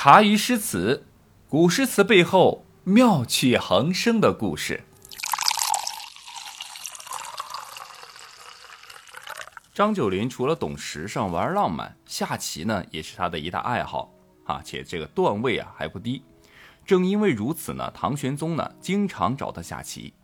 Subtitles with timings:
[0.00, 1.04] 茶余诗词，
[1.48, 4.84] 古诗词背后妙趣横生的故事。
[9.74, 14.14] 张九龄除了懂时尚、玩浪漫，下棋呢也是他的一大爱好
[14.44, 16.22] 啊，且这个段位啊还不低。
[16.86, 20.14] 正因为如此呢，唐玄宗呢经常找他下棋。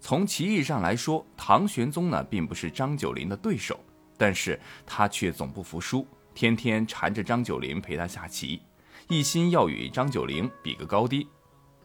[0.00, 3.78] 从棋艺上来说，唐玄宗呢并不是张九龄的对手，
[4.16, 8.62] 但是他却总不服输，天天缠着张九龄陪他下棋。
[9.08, 11.26] 一心要与张九龄比个高低，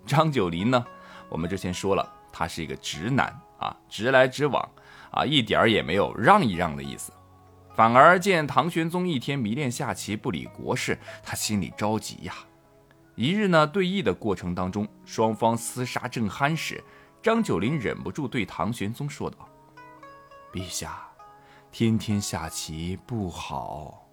[0.06, 0.86] 张九龄呢，
[1.30, 3.28] 我们之前说了，他是一个直男
[3.58, 4.70] 啊，直来直往
[5.12, 7.14] 啊，一点儿也没有让一让的意思。
[7.76, 12.36] 反而见唐玄宗一天迷恋下棋，不理国事，他心里着急呀。
[13.16, 16.84] 一日呢，对弈的过程当中，双方厮杀正酣时，
[17.22, 19.48] 张九龄忍不住对唐玄宗说道
[20.52, 21.08] ：“陛下，
[21.72, 24.06] 天天下棋不好，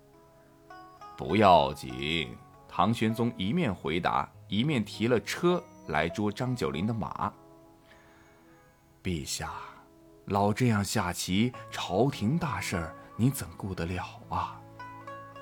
[1.17, 2.37] 不要紧。”
[2.73, 7.31] 唐玄宗一面回答，一面提了车来捉张九龄的马。
[9.03, 9.51] 陛下，
[10.27, 14.61] 老这样下棋，朝廷大事儿你怎顾得了啊？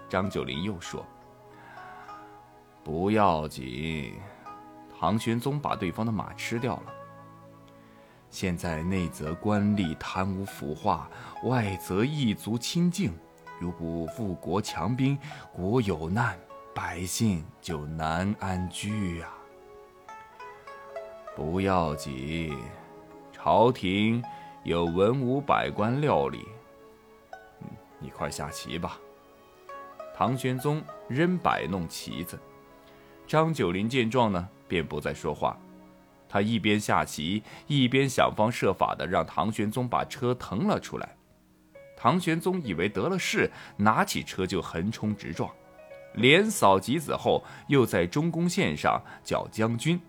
[0.09, 1.05] 张九龄又说
[2.83, 4.19] ：“不要紧。”
[4.99, 6.93] 唐玄宗把对方的马吃掉了。
[8.31, 11.11] 现在内则官吏贪污腐化，
[11.45, 13.13] 外则异族侵境，
[13.61, 15.17] 如不富国强兵，
[15.53, 16.39] 国有难。
[16.81, 19.29] 百姓就难安居呀！
[21.35, 22.57] 不要紧，
[23.33, 24.23] 朝廷
[24.63, 26.47] 有文武百官料理。
[27.99, 28.97] 你快下棋吧。
[30.15, 32.39] 唐玄宗仍摆弄棋子，
[33.27, 35.59] 张九龄见状呢，便不再说话。
[36.29, 41.17] 他一边下棋，一边想方设法的让唐玄宗把车腾了出来。
[41.97, 45.53] 唐玄宗以为得了势，拿起车就横冲直撞。
[46.19, 50.01] 连扫几子后，又在中宫线上叫将军。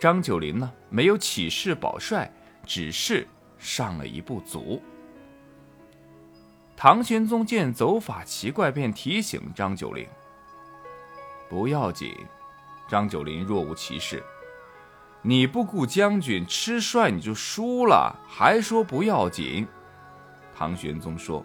[0.00, 2.32] 张九龄呢，没有起誓保帅，
[2.64, 3.26] 只是
[3.58, 4.82] 上了一步卒。
[6.74, 10.06] 唐玄宗见走法奇怪，便提醒张九龄
[11.50, 12.14] ：“不要紧。”
[12.88, 14.24] 张九龄若无其事
[15.20, 19.68] ：“你不顾将军，吃帅你就输了，还说不要紧？”
[20.56, 21.44] 唐玄宗说：“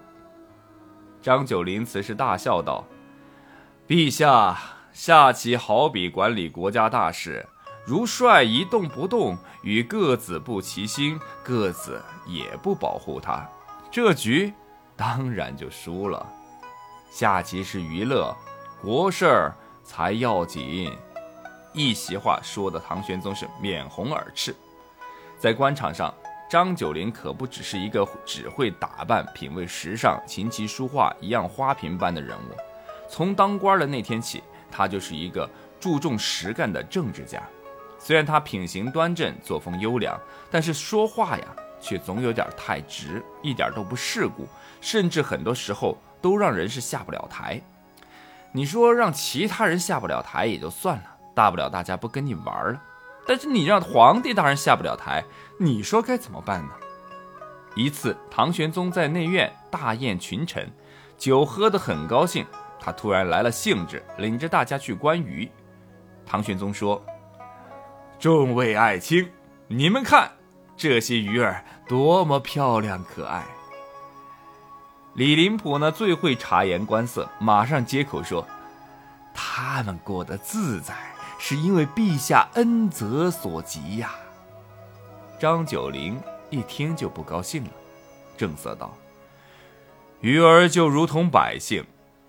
[1.21, 2.85] 张九龄此时大笑道。”
[3.87, 4.57] 陛下
[4.93, 7.45] 下棋好比管理国家大事，
[7.85, 13.47] 如帅一动不动，与各子不齐心，各子也不保护他，
[13.91, 14.51] 这局
[14.95, 16.25] 当然就输了。
[17.11, 18.35] 下棋是娱乐，
[18.81, 20.91] 国事儿才要紧。
[21.71, 24.55] 一席话说的唐玄宗是面红耳赤。
[25.37, 26.11] 在官场上，
[26.49, 32.57] 张九龄可不只是一个只会打扮、品味时尚、琴棋书画一样花瓶般的人物。
[33.07, 35.49] 从当官的那天起，他就是一个
[35.79, 37.41] 注重实干的政治家。
[37.97, 40.19] 虽然他品行端正，作风优良，
[40.51, 41.45] 但是说话呀，
[41.79, 44.47] 却总有点太直，一点都不世故，
[44.81, 47.61] 甚至很多时候都让人是下不了台。
[48.51, 52.81] 你说让其他人下不了台也就算了，大不了大家不跟你玩了。
[53.27, 55.23] 但是你让皇帝大人下不了台，
[55.59, 56.69] 你说该怎么办呢？
[57.75, 60.71] 一次，唐玄宗在内院大宴群臣，
[61.17, 62.45] 酒喝得很高兴。
[62.85, 65.49] 他突然来了兴致，领着大家去观鱼。
[66.23, 67.03] 唐玄宗说
[68.19, 69.27] ：“众位爱卿，
[69.67, 70.31] 你们看
[70.77, 73.43] 这些鱼儿多么漂亮可爱。”
[75.15, 78.45] 李林甫呢最会察言观色，马上接口说
[79.33, 80.93] ：“他们过得自在，
[81.39, 84.11] 是因为陛下恩泽所及呀。”
[85.41, 86.21] 张九龄
[86.51, 87.71] 一听就不高兴了，
[88.37, 88.95] 正色道
[90.21, 91.83] ：“鱼儿就如同百姓。”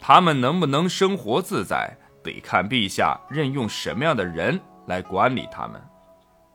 [0.09, 5.83] 他们能不能生活自在，得看陛下任用什么样的人来管理他们。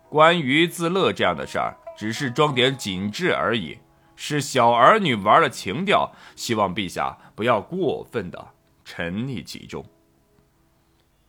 [0.08, 3.78] 关于自乐这样的事儿，只是装点景致而已，
[4.16, 6.10] 是小儿女玩的情调。
[6.34, 8.54] 希望陛下不要过分的
[8.86, 9.86] 沉溺其中。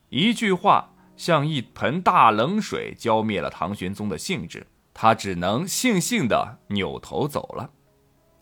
[0.07, 7.69] 一句话像一盆大冷水，浇灭了唐玄宗的兴致，他只能悻悻的扭头走了。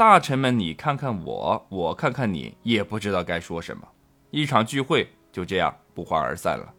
[0.01, 3.87] 大臣们，你看看我，我看看你，也不知道该说什么。
[4.31, 6.73] 一场聚会就这样不欢而散了。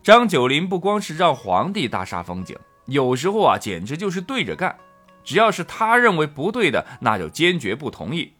[0.00, 2.56] 张九龄不光是让皇帝大煞风景，
[2.86, 4.76] 有时候啊，简直就是对着干。
[5.24, 8.34] 只要是他认为不对的，那就坚决不同意。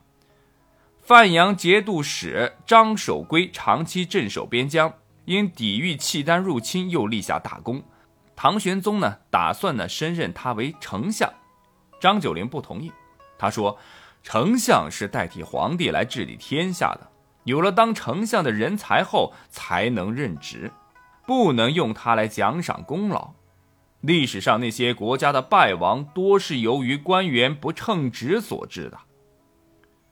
[1.03, 4.95] 范阳节度使张守珪长期镇守边疆，
[5.25, 7.83] 因抵御契丹入侵，又立下大功。
[8.37, 11.29] 唐玄宗呢，打算呢升任他为丞相，
[12.01, 12.93] 张九龄不同意。
[13.39, 13.79] 他说
[14.23, 17.11] ：“丞相是代替皇帝来治理天下的，
[17.45, 20.71] 有了当丞相的人才后，才能任职。
[21.27, 23.33] 不能用他来奖赏功劳。
[24.01, 28.99] 历史上那些国家的败亡，多是由于官员不称职所致的。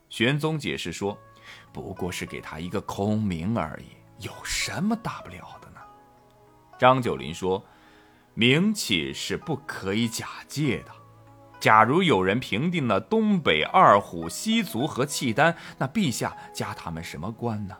[0.08, 1.16] 玄宗解释说
[1.72, 5.80] ：“不过是给他一个空名而已，有什么大不了的呢？”
[6.76, 7.64] 张九龄说
[8.34, 10.90] ：“名气是不可以假借的。
[11.64, 17.74] 假如有人平定了东北二虎、西族和契丹，那陛下加他们什么官呢？”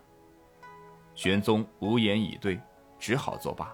[1.14, 2.58] 玄宗无言以对，
[2.98, 3.70] 只好作罢。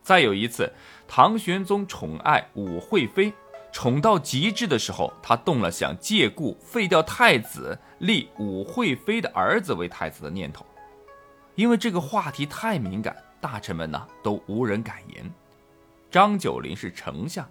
[0.00, 0.72] 再有一次，
[1.08, 3.32] 唐玄宗宠爱武惠妃，
[3.72, 10.64] 宠到极致的时候，他动了想借故废掉太子，立武惠妃的儿子为太子的念头。
[11.56, 15.28] 因为这个话题太敏感，大臣们呢都无人敢言。
[16.12, 17.44] 张九龄是丞相，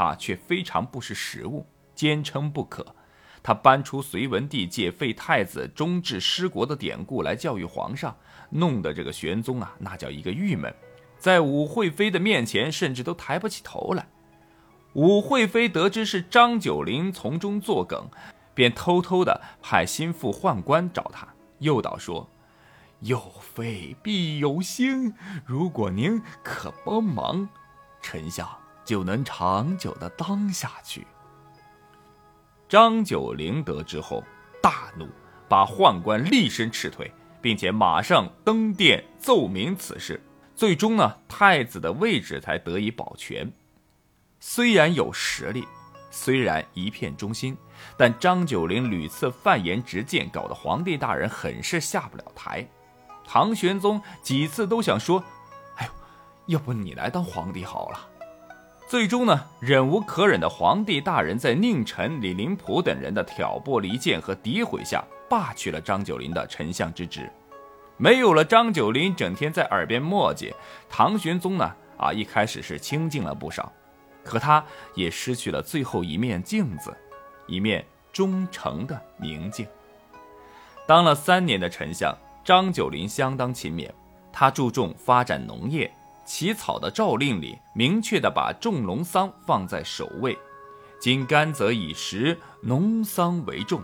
[0.00, 2.94] 啊，却非常不识时务，坚称不可。
[3.42, 8.16] 他搬出隋文帝借废太子、终治失国的典故来教育皇上，
[8.50, 10.74] 弄得这个玄宗啊，那叫一个郁闷。
[11.18, 14.06] 在武惠妃的面前，甚至都抬不起头来。
[14.94, 18.08] 武惠妃得知是张九龄从中作梗，
[18.54, 21.28] 便偷偷的派心腹宦官找他，
[21.60, 22.28] 诱导说
[23.00, 25.14] ：“有妃必有心，
[25.46, 27.48] 如果您可帮忙，
[28.02, 28.48] 丞相
[28.90, 31.06] 就能长久的当下去。”
[32.68, 34.24] 张九龄得知后
[34.60, 35.08] 大怒，
[35.48, 40.20] 把宦官厉声斥退，并且马上登殿奏明此事。
[40.56, 43.50] 最终呢，太子的位置才得以保全。
[44.40, 45.66] 虽然有实力，
[46.10, 47.56] 虽然一片忠心，
[47.96, 52.68] 但张九龄屡次犯言直谏，搞得皇帝大人很是下不了台。
[53.24, 55.22] 唐玄宗几次都想说
[55.78, 55.92] ：“哎呦，
[56.46, 58.08] 要不你来当皇帝好了。”
[58.90, 67.30] 最终呢，忍无可忍的皇帝大人在宁臣李林甫等人的挑拨离间和诋毁下，罢去了张九龄的丞相之职。
[67.96, 70.52] 没有了张九龄整天在耳边磨叽，
[70.88, 73.72] 唐玄宗呢啊一开始是清静了不少，
[74.24, 74.64] 可他
[74.96, 76.92] 也失去了最后一面镜子，
[77.46, 79.64] 一面忠诚的明镜。
[80.84, 82.12] 当了三年的丞相，
[82.44, 83.88] 张九龄相当勤勉，
[84.32, 85.88] 他注重发展农业，
[86.30, 90.38] 起草的诏令里明确的把种农桑放在首位，
[91.00, 93.82] 今甘则以时，农桑为重。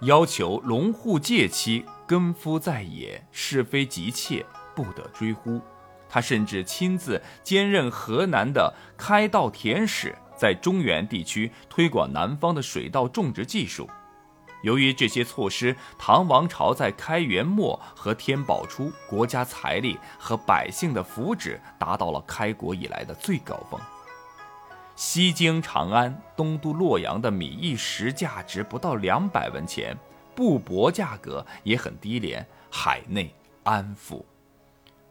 [0.00, 4.44] 要求农户借期耕夫在野，是非急切，
[4.74, 5.60] 不得追乎。
[6.08, 13.88] 他甚至亲自兼任河南的开稻田使，在中原地区推广南方的水稻种植技术。
[14.66, 23.80] 由于这些措施，唐王朝在开元末和天宝初，国家财力和百姓的福祉达到了开国以来的最高峰。
[24.96, 29.96] 西京长安、东都洛阳的米一石价值不到两百文钱，
[30.34, 33.32] 布帛价格也很低廉，海内
[33.62, 34.24] 安抚。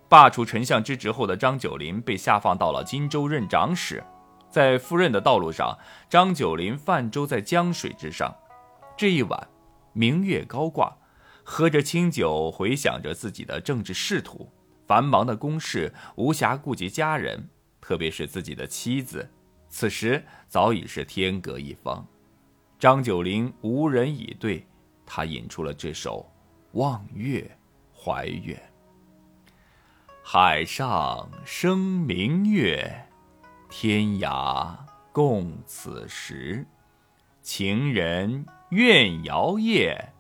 [0.09, 4.03] 罢黜丞相之职后的张九龄被下放到了荆州任长史，
[4.49, 5.77] 在赴任的道路上，
[6.09, 8.35] 张九龄泛舟在江水之上。
[8.97, 9.47] 这一晚，
[9.91, 10.95] 明月高挂，
[11.43, 14.49] 喝着清酒，回想着自己的政治仕途，
[14.87, 17.49] 繁忙的公事无暇顾及家人，
[17.81, 19.29] 特别是自己的妻子。
[19.67, 22.07] 此时早已是天各一方，
[22.79, 24.65] 张九龄无人以对，
[25.05, 26.25] 他引出了这首
[26.79, 27.45] 《望月
[27.93, 28.57] 怀远》：
[30.23, 33.09] 海上生明月，
[33.69, 34.73] 天涯
[35.11, 36.65] 共此时。
[37.41, 40.13] 情人怨遥夜，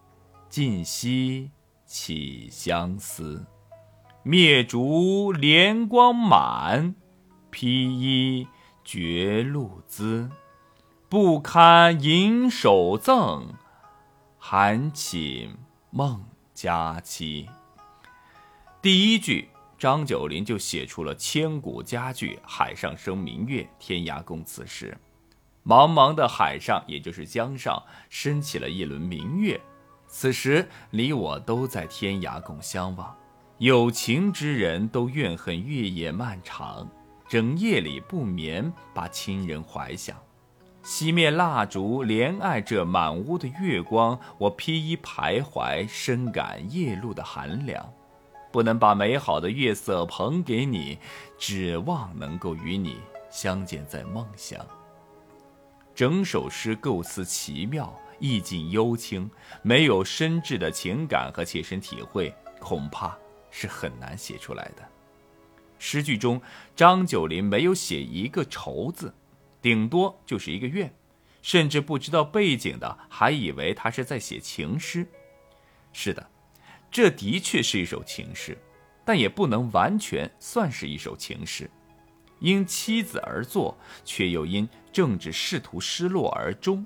[0.49, 1.51] 今夕
[1.85, 3.45] 起相思。
[4.23, 6.95] 灭烛怜光满，
[7.49, 8.47] 披衣。
[8.83, 10.29] 觉露滋，
[11.09, 13.55] 不堪盈手赠，
[14.37, 15.57] 寒寝
[15.89, 16.23] 梦
[16.53, 17.49] 佳期。
[18.83, 19.49] 第一句，
[19.79, 24.95] 张九龄就写出了千古佳句：“海上生明月，天涯共此时。”
[25.65, 29.59] 茫茫的海上，也就是江上，升起了一轮明月。
[30.07, 33.15] 此时，你我都在天涯共相望，
[33.57, 36.87] 有情之人都怨恨月夜漫长。
[37.27, 40.15] 整夜里不眠，把亲人怀想，
[40.83, 44.19] 熄灭蜡烛，怜爱这满屋的月光。
[44.37, 47.91] 我披衣徘徊，深感夜路的寒凉，
[48.51, 50.99] 不能把美好的月色捧给你，
[51.39, 52.97] 指望能够与你
[53.31, 54.63] 相见在梦乡。
[55.95, 63.17] 整首诗构思奇妙，意境幽清，没有深挚的情感和切身体会，恐怕
[63.49, 64.85] 是很难写出来的。
[65.79, 66.41] 诗句中，
[66.75, 69.13] 张九龄没有写一个愁字，
[69.61, 70.93] 顶多就是一个怨，
[71.41, 75.07] 甚至不知道背景的还以为他是在写情诗。
[75.93, 76.29] 是的，
[76.91, 78.57] 这的确是一首情诗，
[79.05, 81.69] 但也不能完全算是一首情诗。
[82.39, 86.85] 因妻子而作，却又因政治仕途失落而终。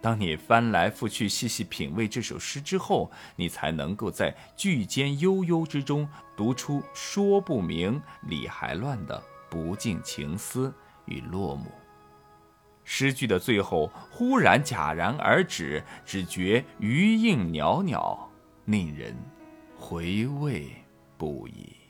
[0.00, 10.72] 当你翻来覆去细细品味这首诗之后，你才能够在句间悠悠之中读出说不明理还乱的不尽情思
[11.04, 11.66] 与落寞。
[12.82, 18.30] 诗句的最后忽然戛然而止，只觉余韵袅袅，
[18.64, 19.14] 令人
[19.76, 20.72] 回味
[21.18, 21.83] 不已。